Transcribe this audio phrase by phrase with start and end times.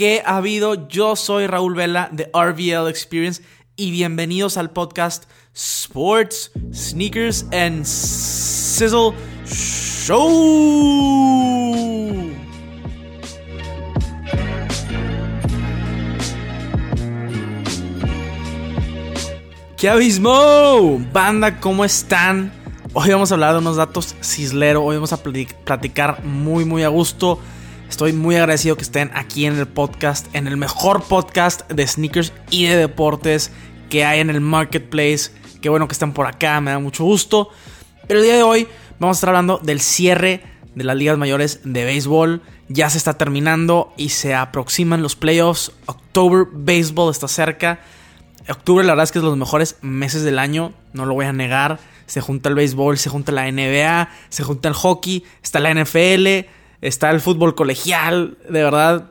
[0.00, 0.88] ¿Qué ha habido?
[0.88, 3.42] Yo soy Raúl Vela de RVL Experience
[3.76, 9.12] y bienvenidos al podcast Sports, Sneakers and Sizzle
[9.44, 10.16] Show.
[19.76, 20.98] ¡Qué abismo!
[21.12, 22.54] Banda, ¿cómo están?
[22.94, 24.82] Hoy vamos a hablar de unos datos cislero.
[24.82, 27.38] Hoy vamos a platicar muy, muy a gusto.
[27.90, 32.32] Estoy muy agradecido que estén aquí en el podcast, en el mejor podcast de sneakers
[32.48, 33.50] y de deportes
[33.90, 35.32] que hay en el marketplace.
[35.60, 37.50] Qué bueno que están por acá, me da mucho gusto.
[38.06, 38.68] Pero el día de hoy
[39.00, 40.40] vamos a estar hablando del cierre
[40.76, 42.42] de las ligas mayores de béisbol.
[42.68, 45.72] Ya se está terminando y se aproximan los playoffs.
[45.86, 47.80] October Baseball está cerca.
[48.48, 51.32] Octubre la verdad es que es los mejores meses del año, no lo voy a
[51.32, 51.80] negar.
[52.06, 56.46] Se junta el béisbol, se junta la NBA, se junta el hockey, está la NFL,
[56.80, 59.10] está el fútbol colegial, de verdad.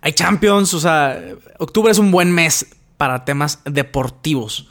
[0.00, 1.20] Hay Champions, o sea,
[1.58, 4.68] octubre es un buen mes para temas deportivos.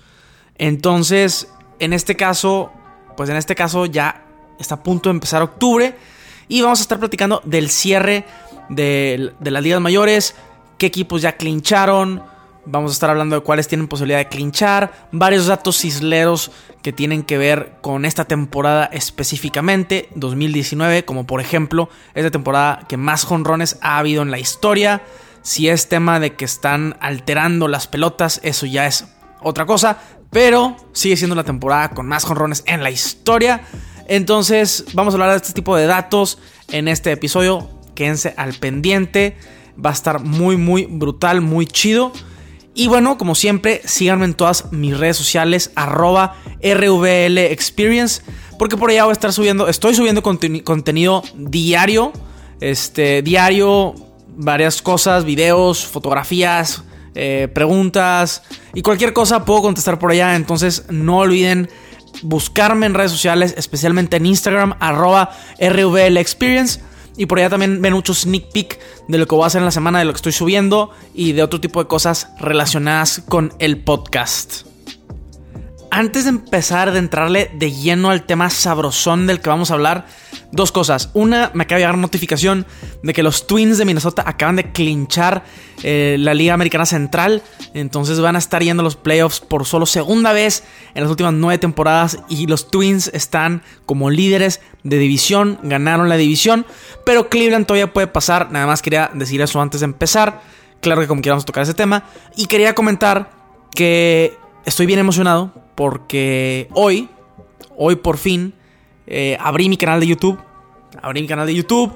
[0.57, 1.49] Entonces,
[1.79, 2.71] en este caso,
[3.17, 4.25] pues en este caso ya
[4.59, 5.95] está a punto de empezar octubre
[6.47, 8.25] y vamos a estar platicando del cierre
[8.69, 10.35] de, de las ligas mayores,
[10.77, 12.23] qué equipos ya clincharon,
[12.67, 17.21] Vamos a estar hablando de cuáles tienen posibilidad de clinchar, varios datos isleros que tienen
[17.23, 23.23] que ver con esta temporada específicamente, 2019, como por ejemplo, es la temporada que más
[23.23, 25.03] jonrones ha habido en la historia.
[25.43, 29.05] Si es tema de que están alterando las pelotas, eso ya es
[29.41, 29.99] otra cosa,
[30.31, 33.61] pero sigue siendo la temporada con más jonrones en la historia.
[34.07, 37.69] Entonces, vamos a hablar de este tipo de datos en este episodio.
[37.93, 39.37] Quédense al pendiente.
[39.83, 42.11] Va a estar muy, muy brutal, muy chido.
[42.77, 48.21] Y bueno, como siempre, síganme en todas mis redes sociales, arroba RVL Experience,
[48.59, 52.11] porque por allá voy a estar subiendo, estoy subiendo contenido diario,
[52.59, 53.95] este, diario,
[54.35, 56.83] varias cosas, videos, fotografías,
[57.15, 61.69] eh, preguntas y cualquier cosa puedo contestar por allá, entonces no olviden
[62.23, 66.81] buscarme en redes sociales, especialmente en Instagram, arroba RVL Experience
[67.17, 69.65] y por allá también ven muchos sneak peek de lo que voy a hacer en
[69.65, 73.53] la semana, de lo que estoy subiendo y de otro tipo de cosas relacionadas con
[73.59, 74.74] el podcast.
[75.95, 80.07] Antes de empezar, de entrarle de lleno al tema sabrosón del que vamos a hablar,
[80.51, 81.09] dos cosas.
[81.13, 82.65] Una, me acaba de llegar notificación
[83.01, 85.45] de que los Twins de Minnesota acaban de clinchar
[85.83, 87.43] eh, la Liga Americana Central.
[87.73, 91.31] Entonces van a estar yendo a los playoffs por solo segunda vez en las últimas
[91.31, 92.19] nueve temporadas.
[92.27, 96.65] Y los Twins están como líderes de división, ganaron la división.
[97.05, 98.51] Pero Cleveland todavía puede pasar.
[98.51, 100.41] Nada más quería decir eso antes de empezar.
[100.81, 102.03] Claro que como queramos tocar ese tema.
[102.35, 103.31] Y quería comentar
[103.73, 107.09] que estoy bien emocionado porque hoy,
[107.77, 108.53] hoy por fin,
[109.07, 110.39] eh, abrí mi canal de YouTube.
[111.01, 111.93] Abrí mi canal de YouTube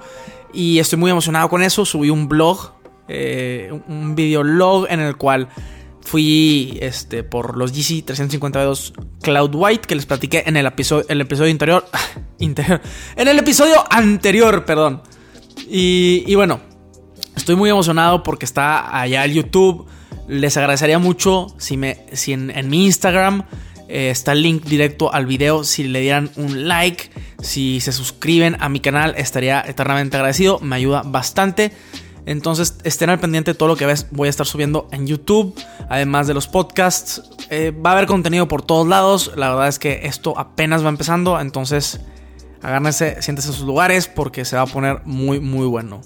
[0.54, 1.86] y estoy muy emocionado con eso.
[1.86, 2.74] Subí un blog,
[3.08, 5.48] eh, un videolog en el cual
[6.02, 11.22] fui este, por los GC 352 Cloud White que les platiqué en el episodio, el
[12.40, 12.82] interior.
[13.16, 15.02] En el episodio anterior, perdón.
[15.72, 16.62] Y bueno,
[17.36, 19.86] estoy muy emocionado porque está allá el YouTube.
[20.28, 23.44] Les agradecería mucho si, me, si en mi Instagram
[23.90, 25.64] eh, está el link directo al video.
[25.64, 27.10] Si le dieran un like,
[27.42, 30.60] si se suscriben a mi canal, estaría eternamente agradecido.
[30.60, 31.72] Me ayuda bastante.
[32.26, 34.06] Entonces estén al pendiente de todo lo que ves.
[34.12, 37.24] Voy a estar subiendo en YouTube, además de los podcasts.
[37.50, 39.32] Eh, va a haber contenido por todos lados.
[39.36, 41.40] La verdad es que esto apenas va empezando.
[41.40, 42.00] Entonces
[42.62, 46.02] agárrense, siéntense en sus lugares porque se va a poner muy, muy bueno.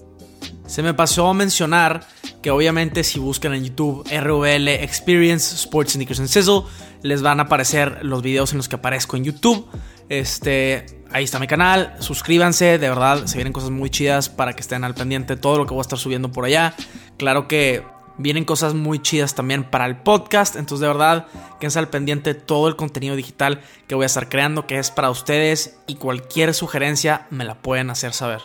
[0.65, 2.07] Se me pasó a mencionar
[2.41, 6.63] que obviamente si buscan en YouTube RVL Experience Sports Sneakers and Sizzle,
[7.03, 9.67] les van a aparecer los videos en los que aparezco en YouTube.
[10.09, 14.61] Este, ahí está mi canal, suscríbanse, de verdad, se vienen cosas muy chidas para que
[14.61, 16.75] estén al pendiente de todo lo que voy a estar subiendo por allá.
[17.17, 17.83] Claro que
[18.17, 21.27] vienen cosas muy chidas también para el podcast, entonces de verdad,
[21.59, 25.09] quédense al pendiente todo el contenido digital que voy a estar creando, que es para
[25.09, 28.41] ustedes y cualquier sugerencia me la pueden hacer saber.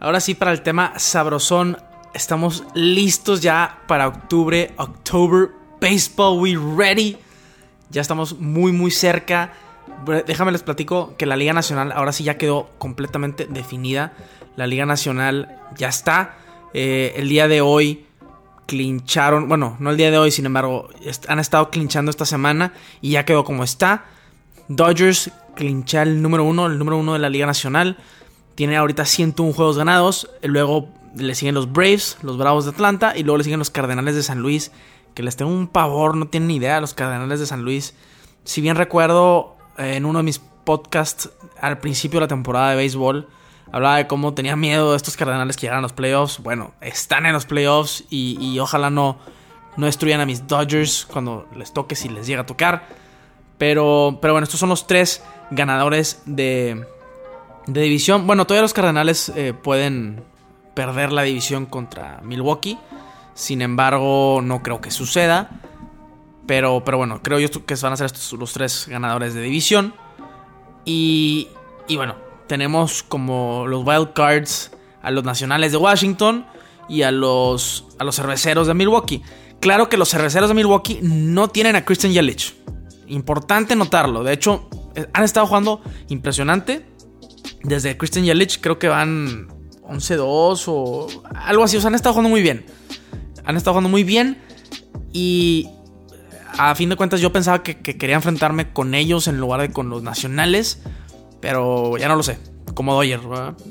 [0.00, 1.78] Ahora sí, para el tema sabrosón,
[2.14, 4.72] estamos listos ya para octubre.
[4.76, 5.50] October
[5.80, 7.18] Baseball, we ready.
[7.90, 9.52] Ya estamos muy, muy cerca.
[10.26, 14.12] Déjame les platico que la Liga Nacional ahora sí ya quedó completamente definida.
[14.56, 16.36] La Liga Nacional ya está.
[16.74, 18.04] Eh, el día de hoy
[18.66, 20.90] clincharon, bueno, no el día de hoy, sin embargo,
[21.26, 24.04] han estado clinchando esta semana y ya quedó como está.
[24.68, 27.96] Dodgers clincha el número uno, el número uno de la Liga Nacional.
[28.54, 30.30] Tiene ahorita 101 juegos ganados.
[30.42, 33.16] Luego le siguen los Braves, los Bravos de Atlanta.
[33.16, 34.70] Y luego le siguen los Cardenales de San Luis.
[35.18, 36.80] Que les tengo un pavor, no tienen ni idea.
[36.80, 37.92] Los Cardenales de San Luis.
[38.44, 41.30] Si bien recuerdo en uno de mis podcasts
[41.60, 43.26] al principio de la temporada de béisbol,
[43.72, 46.40] hablaba de cómo tenía miedo de estos Cardenales que llegaran a los playoffs.
[46.40, 49.18] Bueno, están en los playoffs y, ojalá no,
[49.76, 52.86] no destruyan a mis Dodgers cuando les toque, si les llega a tocar.
[53.58, 55.20] Pero, pero bueno, estos son los tres
[55.50, 56.86] ganadores de,
[57.66, 58.24] de división.
[58.24, 60.22] Bueno, todavía los Cardenales eh, pueden
[60.74, 62.78] perder la división contra Milwaukee.
[63.38, 65.48] Sin embargo, no creo que suceda.
[66.48, 69.94] Pero, pero bueno, creo yo que van a ser los tres ganadores de división.
[70.84, 71.46] Y,
[71.86, 72.16] y bueno,
[72.48, 76.46] tenemos como los wild cards a los nacionales de Washington
[76.88, 79.22] y a los, a los cerveceros de Milwaukee.
[79.60, 82.56] Claro que los cerveceros de Milwaukee no tienen a Christian Yelich.
[83.06, 84.24] Importante notarlo.
[84.24, 86.86] De hecho, eh, han estado jugando impresionante.
[87.62, 89.46] Desde Christian Yelich creo que van
[89.82, 91.06] 11-2 o
[91.36, 91.76] algo así.
[91.76, 92.66] O sea, han estado jugando muy bien.
[93.48, 94.36] Han estado jugando muy bien.
[95.10, 95.70] Y
[96.58, 99.70] a fin de cuentas yo pensaba que, que quería enfrentarme con ellos en lugar de
[99.70, 100.82] con los nacionales.
[101.40, 102.38] Pero ya no lo sé.
[102.74, 103.20] Como Doyer,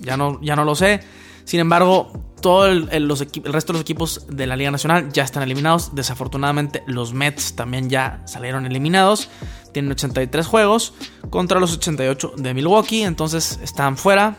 [0.02, 1.02] ya no, ya no lo sé.
[1.44, 5.24] Sin embargo, todo el, los el, resto de los equipos de la Liga Nacional ya
[5.24, 5.94] están eliminados.
[5.94, 9.30] Desafortunadamente, los Mets también ya salieron eliminados.
[9.74, 10.96] Tienen 83 juegos
[11.30, 13.04] contra los 88 de Milwaukee.
[13.04, 14.38] Entonces están fuera.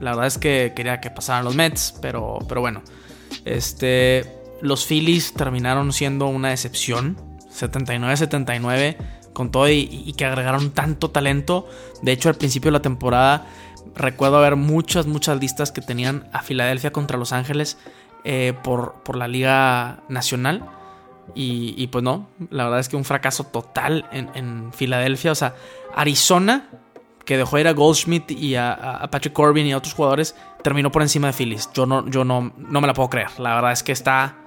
[0.00, 1.94] La verdad es que quería que pasaran los Mets.
[2.00, 2.82] Pero, pero bueno.
[3.44, 4.39] Este.
[4.60, 7.16] Los Phillies terminaron siendo una decepción.
[7.50, 8.96] 79-79
[9.32, 11.68] con todo y, que agregaron tanto talento.
[12.02, 13.46] De hecho, al principio de la temporada
[13.94, 17.78] recuerdo haber muchas, muchas listas que tenían a Filadelfia contra Los Ángeles
[18.24, 20.64] eh, por, por, la Liga Nacional.
[21.34, 25.30] Y, pues no, la verdad es que un fracaso total en, Filadelfia.
[25.30, 25.54] O sea,
[25.94, 26.68] Arizona,
[27.24, 30.34] que dejó ir a Goldschmidt y a, Patrick Corbin y a otros jugadores,
[30.64, 31.70] terminó por encima de Phillies.
[31.72, 33.28] Yo no, yo no, no me la puedo creer.
[33.38, 34.39] La verdad es que está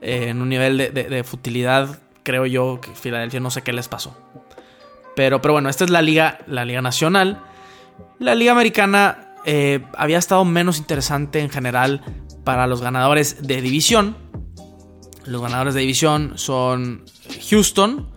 [0.00, 4.16] eh, en un nivel de, futilidad creo yo que Filadelfia no sé qué les pasó.
[5.14, 7.40] Pero, pero bueno, esta es la liga, la liga nacional.
[8.18, 12.02] La liga americana eh, había estado menos interesante en general
[12.44, 14.16] para los ganadores de división.
[15.24, 17.04] Los ganadores de división son
[17.50, 18.08] Houston,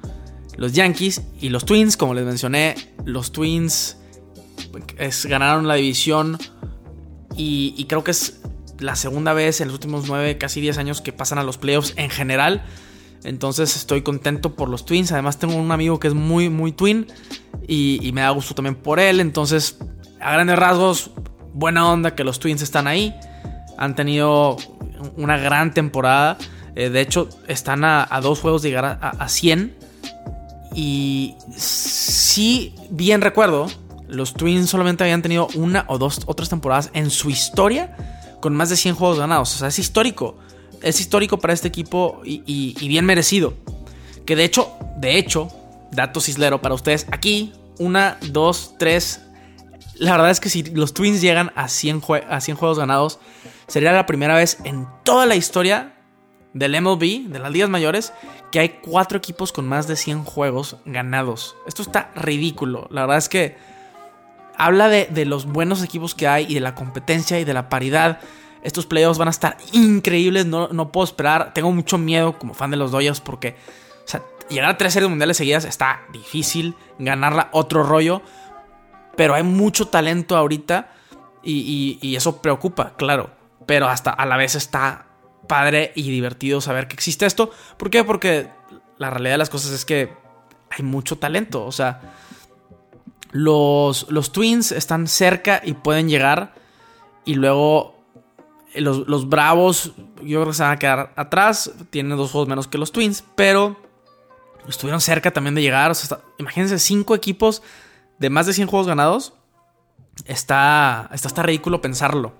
[0.58, 1.96] los Yankees y los Twins.
[1.96, 3.98] Como les mencioné, los Twins
[5.26, 6.38] ganaron la división
[7.36, 8.39] y, y, creo que es
[8.80, 11.94] la segunda vez en los últimos 9, casi 10 años que pasan a los playoffs
[11.98, 12.64] en general.
[13.24, 15.12] Entonces estoy contento por los Twins.
[15.12, 17.08] Además tengo un amigo que es muy, muy Twin.
[17.68, 19.20] Y, me da gusto también por él.
[19.20, 19.78] Entonces,
[20.20, 21.12] a grandes rasgos,
[21.54, 23.14] buena onda que los Twins están ahí.
[23.78, 24.58] Han tenido
[25.18, 26.38] una gran temporada.
[26.76, 29.76] Eh, de hecho, están a, dos juegos de llegar a, a 100.
[30.74, 33.68] Y si bien recuerdo,
[34.08, 37.96] los Twins solamente habían tenido una o dos otras temporadas en su historia
[38.40, 39.56] con más de 100 juegos ganados.
[39.56, 40.38] O sea, es histórico
[40.82, 43.54] es histórico para este equipo y, bien merecido.
[44.26, 45.50] Que de hecho, de hecho,
[45.92, 47.08] dato cislero para ustedes.
[47.12, 49.22] Aquí, una, dos, tres.
[49.96, 53.20] La verdad es que si los Twins llegan a 100, a 100 juegos ganados,
[53.68, 55.96] sería la primera vez en toda la historia
[56.54, 58.14] del MLB, de las ligas mayores,
[58.52, 61.56] que hay cuatro equipos con más de 100 juegos ganados.
[61.68, 62.88] Esto está ridículo.
[62.92, 63.58] La verdad es que
[64.60, 67.70] habla de, de los buenos equipos que hay y de la competencia y de la
[67.70, 68.20] paridad
[68.62, 70.46] estos playoffs van a estar increíbles.
[70.46, 71.54] No, no puedo esperar.
[71.54, 73.56] Tengo mucho miedo como fan de los Dodgers porque
[74.50, 76.76] llegar a tres series mundiales seguidas está difícil.
[76.98, 78.22] Ganarla otro rollo.
[79.16, 80.92] Pero hay mucho talento ahorita
[81.44, 83.32] y, eso preocupa, claro.
[83.66, 85.06] Pero hasta a la vez está
[85.48, 87.52] padre y divertido saber que existe esto.
[87.78, 88.04] ¿Por qué?
[88.04, 88.50] Porque
[88.98, 90.14] la realidad de las cosas es que
[90.69, 91.66] hay mucho talento.
[91.66, 92.02] O sea,
[93.31, 96.54] los, los Twins están cerca y pueden llegar.
[97.26, 98.00] Y luego
[98.76, 99.94] los, Bravos,
[100.24, 101.71] yo creo que se van a quedar atrás.
[101.90, 103.78] Tienen dos juegos menos que los Twins, pero
[104.68, 105.92] estuvieron cerca también de llegar.
[106.38, 107.62] imagínense, cinco equipos
[108.18, 109.33] de más de 100 juegos ganados.
[110.26, 112.33] Está, está, está ridículo pensarlo.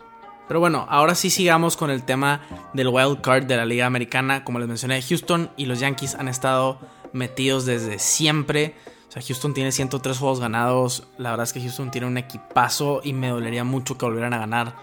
[0.48, 2.42] Pero bueno, ahora sí sigamos con el tema
[2.74, 4.44] del wild card de la Liga Americana.
[4.44, 6.80] Como les mencioné, Houston y los Yankees han estado
[7.14, 8.76] metidos desde siempre.
[9.10, 11.08] O sea, Houston tiene 103 juegos ganados.
[11.18, 14.38] La verdad es que Houston tiene un equipazo y me dolería mucho que volvieran a
[14.38, 14.76] ganar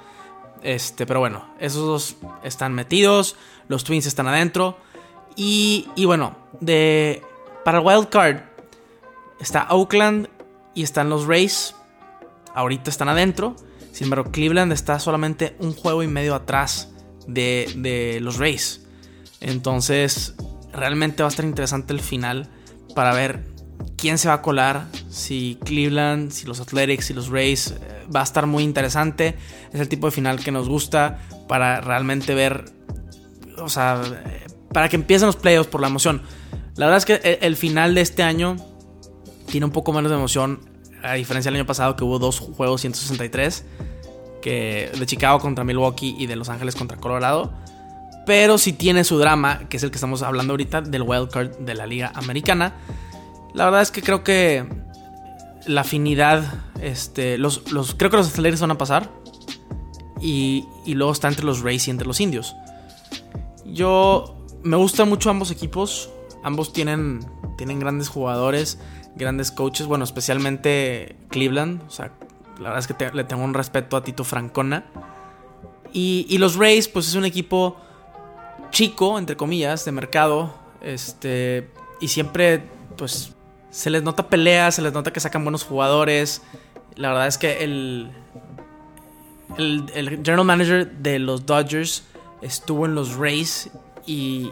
[0.62, 3.36] este, pero bueno, esos dos están metidos.
[3.68, 4.76] Los Twins están adentro.
[5.36, 7.22] Y, y bueno, de,
[7.64, 8.40] para el wild card
[9.38, 10.28] está Oakland
[10.74, 11.74] y están los Rays.
[12.54, 13.54] Ahorita están adentro.
[13.92, 16.92] Sin embargo, Cleveland está solamente un juego y medio atrás
[17.26, 18.86] de, de los Rays.
[19.40, 20.34] Entonces,
[20.72, 22.48] realmente va a estar interesante el final
[22.94, 23.55] para ver
[23.96, 24.86] quién se va a colar.
[25.10, 27.72] Si Cleveland, si los Athletics, si los Rays.
[27.72, 29.36] Eh, va a estar muy interesante.
[29.72, 31.18] Es el tipo de final que nos gusta
[31.48, 32.64] para realmente ver.
[33.58, 34.00] O sea,
[34.72, 36.22] para que empiecen los playoffs por la emoción.
[36.76, 38.56] La verdad es que el final de este año
[39.46, 40.60] tiene un poco menos de emoción.
[41.02, 43.64] A diferencia del año pasado que hubo dos juegos 163.
[44.42, 47.52] que de Chicago contra Milwaukee y de Los Ángeles contra Colorado.
[48.26, 51.74] Pero sí tiene su drama, que es el que estamos hablando ahorita, del wildcard de
[51.74, 52.74] la Liga Americana.
[53.56, 54.66] La verdad es que creo que
[55.66, 56.44] la afinidad,
[56.82, 59.10] este, los, los, creo que los Steelers van a pasar.
[60.20, 62.54] Y, y luego está entre los Rays y entre los Indios.
[63.64, 66.10] Yo me gustan mucho ambos equipos.
[66.44, 68.78] Ambos tienen, tienen grandes jugadores,
[69.14, 69.86] grandes coaches.
[69.86, 71.82] Bueno, especialmente Cleveland.
[71.86, 72.12] O sea,
[72.58, 74.84] la verdad es que le tengo un respeto a Tito Francona.
[75.94, 77.78] Y, y, los Rays, pues es un equipo
[78.70, 80.52] chico, entre comillas, de mercado.
[80.82, 81.70] Este.
[82.00, 82.62] Y siempre,
[82.98, 83.35] pues,
[83.70, 86.42] se les nota peleas, se les nota que sacan buenos jugadores.
[86.94, 88.10] La verdad es que el,
[89.58, 92.04] el, general manager de los Dodgers
[92.42, 93.70] estuvo en los Rays
[94.06, 94.50] y,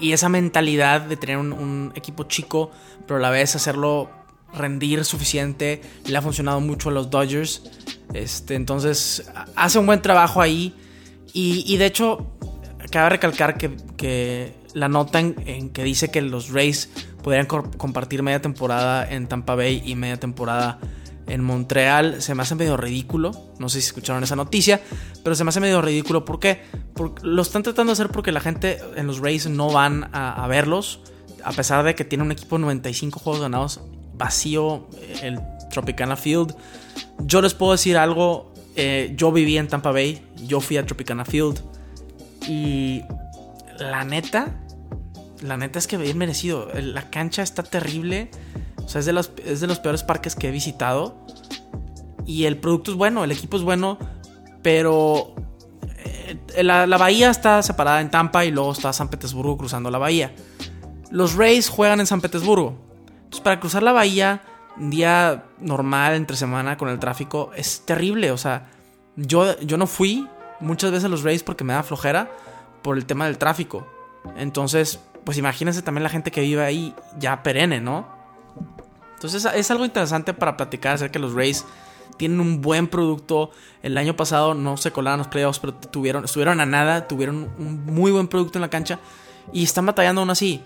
[0.00, 2.70] y esa mentalidad de tener un, un, equipo chico,
[3.06, 4.10] pero a la vez hacerlo
[4.54, 7.62] rendir suficiente, le ha funcionado mucho a los Dodgers.
[8.14, 10.74] Este, entonces, hace un buen trabajo ahí.
[11.32, 12.26] Y, y de hecho,
[12.90, 16.90] cabe recalcar que, que la nota en, en, que dice que los Rays
[17.28, 20.78] podrían co compartir media temporada en Tampa Bay y media temporada
[21.26, 23.32] en Montreal se me hace medio ridículo.
[23.58, 24.80] No sé si escucharon esa noticia,
[25.22, 26.24] pero se me hace medio ridículo.
[26.24, 26.62] ¿Por qué?
[26.94, 30.46] Porque lo están tratando de hacer porque la gente en los Rays no van a,
[30.48, 31.00] verlos.
[31.44, 33.82] A pesar de que tiene un equipo de 95 juegos ganados,
[34.14, 34.88] vacío
[35.20, 35.38] el
[35.70, 36.56] Tropicana Field.
[37.18, 38.54] Yo les puedo decir algo.
[38.74, 41.60] Eh, yo viví en Tampa Bay, yo fui a Tropicana Field.
[42.48, 43.02] Y
[43.78, 44.62] la neta,
[45.42, 46.68] la neta es que bien merecido.
[46.74, 48.30] La cancha está terrible.
[48.84, 51.24] O sea, es de, los, es de los peores parques que he visitado.
[52.26, 53.98] Y el producto es bueno, el equipo es bueno,
[54.62, 55.34] pero
[56.04, 59.98] eh, la, la, bahía está separada en Tampa y luego está San Petersburgo cruzando la
[59.98, 60.34] bahía.
[61.10, 62.76] Los Rays juegan en San Petersburgo.
[63.16, 64.42] Entonces, para cruzar la bahía,
[64.76, 68.30] un día normal, entre semana, con el tráfico, es terrible.
[68.30, 68.68] O sea,
[69.16, 70.28] yo, yo no fui
[70.60, 72.30] muchas veces a los Rays porque me da flojera
[72.82, 73.86] por el tema del tráfico.
[74.36, 78.08] Entonces, pues imagínense también la gente que vive ahí ya perenne, ¿no?
[79.12, 81.66] Entonces es algo interesante para platicar acerca que los Rays
[82.16, 83.50] tienen un buen producto.
[83.82, 87.84] El año pasado no se colaron los playoffs, pero tuvieron, estuvieron a nada, tuvieron un
[87.84, 89.00] muy buen producto en la cancha
[89.52, 90.62] y están batallando aún así.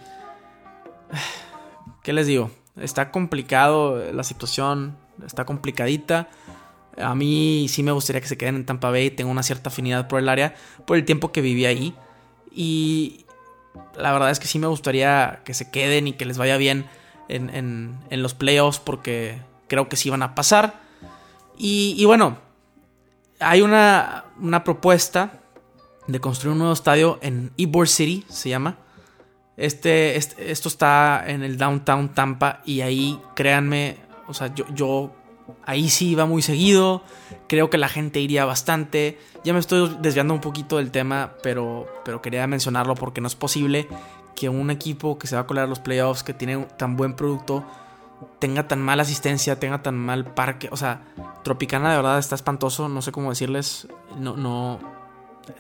[2.05, 2.53] ¿Qué les digo?
[2.77, 6.29] Está complicado la situación, está complicadita.
[6.99, 10.07] A mí sí me gustaría que se queden en Tampa Bay, tengo una cierta afinidad
[10.07, 10.55] por el área,
[10.87, 11.97] por el tiempo que viví ahí.
[12.55, 13.22] Y
[13.97, 16.87] la verdad es que sí me gustaría que se queden y que les vaya bien
[17.29, 20.81] en, en, los playoffs porque creo que sí van a pasar.
[21.57, 22.39] Y, bueno,
[23.39, 25.41] hay una, una, propuesta
[26.07, 28.79] de construir un nuevo estadio en Ybor City, se llama.
[29.57, 35.15] Este, este, esto está en el downtown Tampa y ahí, créanme, o sea, yo
[35.65, 37.03] ahí sí iba muy seguido,
[37.49, 39.19] creo que la gente iría bastante.
[39.45, 43.35] Ya me estoy desviando un poquito del tema, pero, pero quería mencionarlo porque no es
[43.35, 43.89] posible
[44.35, 47.15] que un equipo que se va a colar a los playoffs, que tiene tan buen
[47.15, 47.65] producto,
[48.39, 50.69] tenga tan mala asistencia, tenga tan mal parque.
[50.73, 51.03] O sea,
[51.43, 53.89] Tropicana de verdad está espantoso, no sé cómo decirles.
[54.19, 54.81] No, no.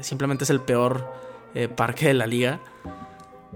[0.01, 1.12] Simplemente es el peor
[1.55, 2.61] eh, parque de la liga.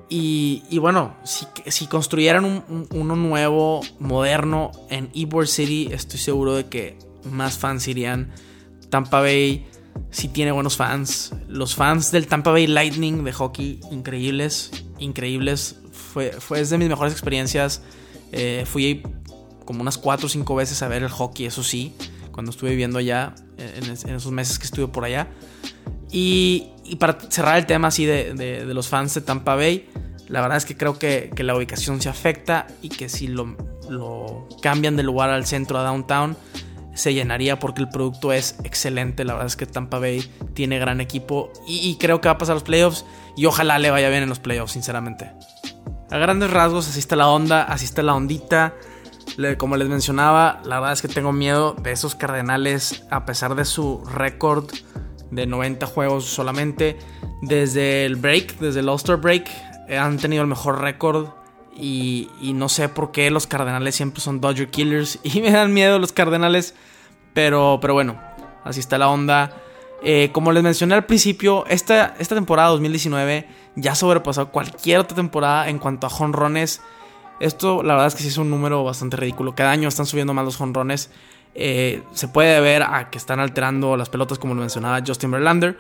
[0.08, 6.66] Y, bueno, si, construyeran un, un, uno nuevo, moderno en Ybor City, estoy seguro de
[6.66, 8.32] que más fans irían.
[8.88, 9.66] Tampa Bay
[10.10, 11.34] sí tiene buenos fans.
[11.48, 15.80] Los fans del Tampa Bay Lightning de hockey, increíbles, increíbles.
[15.90, 17.82] Fue, fue de mis mejores experiencias.
[18.32, 19.02] Eh, fui
[19.64, 21.94] como unas 4 o 5 veces a ver el hockey, eso sí,
[22.30, 25.28] cuando estuve viviendo allá, en, en esos meses que estuve por allá.
[26.12, 29.88] Y, y para cerrar el tema así de, de, los fans de Tampa Bay,
[30.28, 33.56] la verdad es que creo que, que la ubicación se afecta y que si lo,
[33.88, 36.36] lo cambian de lugar al centro, a downtown,
[36.94, 39.24] se llenaría porque el producto es excelente.
[39.24, 42.38] La verdad es que Tampa Bay tiene gran equipo y, y, creo que va a
[42.38, 43.04] pasar los playoffs
[43.36, 45.30] y ojalá le vaya bien en los playoffs, sinceramente.
[46.10, 48.74] A grandes rasgos, así está la onda, así está la ondita.
[49.58, 53.64] Como les mencionaba, la verdad es que tengo miedo de esos Cardenales, a pesar de
[53.64, 54.70] su récord
[55.30, 56.96] de 90 juegos solamente.
[57.42, 59.48] Desde el break, desde el All-Star break,
[59.90, 61.28] han tenido el mejor récord.
[61.78, 65.18] Y, y, no sé por qué los Cardenales siempre son Dodger Killers.
[65.24, 66.74] Y me dan miedo los Cardenales.
[67.34, 68.18] Pero, pero bueno,
[68.64, 69.62] así está la onda.
[70.02, 75.68] Eh, como les mencioné al principio, esta, esta temporada 2019 ya sobrepasó cualquier otra temporada
[75.68, 76.80] en cuanto a jonrones.
[77.40, 79.54] Esto, la verdad es que sí es un número bastante ridículo.
[79.54, 81.10] Cada año están subiendo más los jonrones.
[81.58, 85.78] Eh, se puede ver a que están alterando las pelotas, como lo mencionaba Justin Verlander.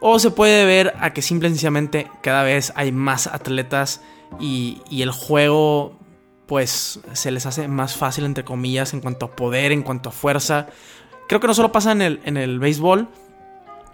[0.00, 4.00] O se puede ver a que simple y sencillamente cada vez hay más atletas
[4.40, 6.00] y, y el juego
[6.46, 10.12] pues se les hace más fácil entre comillas en cuanto a poder, en cuanto a
[10.12, 10.66] fuerza.
[11.28, 13.08] creo que no solo pasa en el, en el béisbol,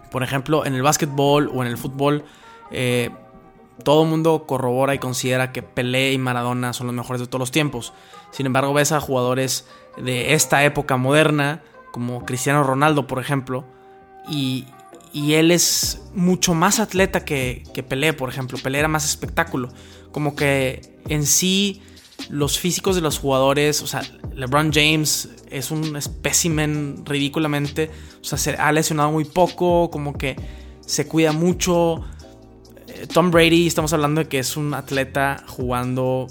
[0.09, 2.23] por ejemplo, en el básquetbol o en el fútbol,
[2.71, 3.11] eh,
[3.83, 7.39] todo el mundo corrobora y considera que Pelé y Maradona son los mejores de todos
[7.39, 7.93] los tiempos.
[8.31, 9.67] Sin embargo, ves a jugadores
[9.97, 13.65] de esta época moderna, como Cristiano Ronaldo, por ejemplo,
[14.29, 14.65] y,
[15.13, 18.59] él es mucho más atleta que, que Pelé, por ejemplo.
[18.61, 19.69] Pelé era más espectáculo.
[20.11, 21.81] Como que en sí
[22.29, 24.01] los físicos de los jugadores, o sea,
[24.35, 27.89] LeBron James es un espécimen ridículamente,
[28.21, 30.35] o sea, se ha lesionado muy poco, como que
[30.81, 32.03] se cuida mucho.
[33.13, 36.27] Tom Brady, estamos hablando de que es un atleta jugando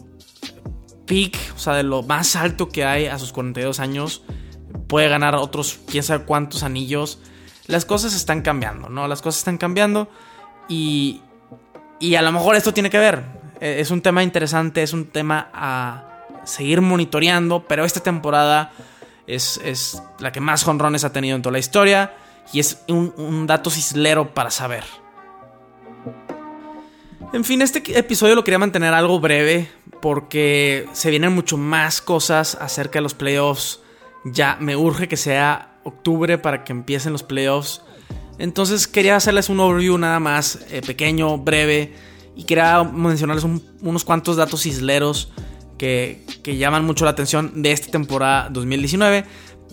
[1.06, 4.22] peak, o sea, de lo más alto que hay a sus 42 años.
[4.88, 7.20] Puede ganar otros quién sabe cuántos anillos.
[7.66, 9.08] Las cosas están cambiando, ¿no?
[9.08, 10.08] Las cosas están cambiando
[10.68, 11.20] y,
[12.00, 13.24] y a lo mejor esto tiene que ver.
[13.60, 18.72] Eh, es un tema interesante, es un tema a seguir monitoreando, pero esta temporada
[19.26, 22.14] es, la que más jonrones ha tenido en toda la historia
[22.52, 24.84] y es un, un dato cislero para saber.
[27.32, 29.68] En fin, este episodio lo quería mantener algo breve
[30.00, 33.80] porque se vienen mucho más cosas acerca de los playoffs.
[34.24, 37.82] Ya me urge que sea octubre para que empiecen los playoffs.
[38.38, 41.94] Entonces quería hacerles un overview nada más eh, pequeño, breve
[42.36, 43.44] y quería mencionarles
[43.80, 45.32] unos cuantos datos isleros
[45.78, 49.24] que, llaman mucho la atención de esta temporada 2019.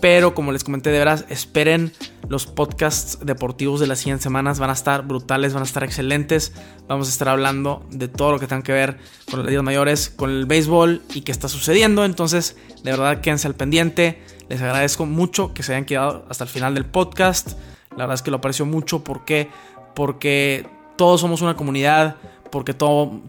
[0.03, 1.93] Pero como les comenté de veras, esperen
[2.27, 4.59] los podcasts deportivos de las siguientes semanas.
[4.59, 6.51] Van a estar brutales, van a estar excelentes.
[6.89, 8.97] Vamos a estar hablando de todo lo que tenga que ver
[9.31, 12.03] con los días mayores, con el béisbol y qué está sucediendo.
[12.03, 14.21] Entonces, de verdad, quédense al pendiente.
[14.49, 17.53] Les agradezco mucho que se hayan quedado hasta el final del podcast.
[17.91, 19.05] La verdad es que lo aprecio mucho.
[19.05, 19.47] ¿Por qué?
[19.95, 20.67] Porque
[20.97, 22.17] todos somos una comunidad
[22.51, 23.21] porque todo,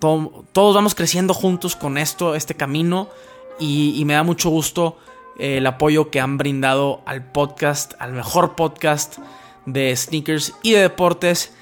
[0.53, 3.09] todos vamos creciendo juntos con esto, este camino,
[3.59, 4.99] y, me da mucho gusto
[5.39, 9.19] el apoyo que han brindado al podcast, al mejor podcast
[9.67, 11.53] de sneakers y de deportes.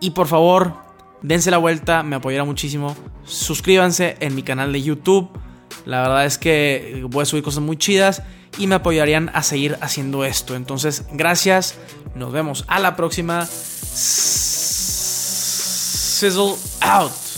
[0.00, 0.74] Y por favor,
[1.22, 2.96] dense la vuelta, me apoyará muchísimo.
[3.24, 5.30] Suscríbanse en mi canal de YouTube.
[5.84, 8.22] La verdad es que voy a subir cosas muy chidas
[8.58, 10.54] y me apoyarían a seguir haciendo esto.
[10.56, 11.76] Entonces, gracias.
[12.14, 13.46] Nos vemos a la próxima.
[13.46, 14.36] Sizzle
[16.80, 17.29] out.